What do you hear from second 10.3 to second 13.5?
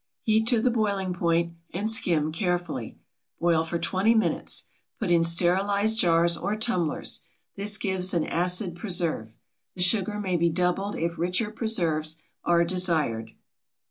be doubled if richer preserves are desired.